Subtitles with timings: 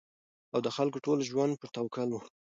[0.53, 2.21] او د خلکو ټول ژوندون په توکل وو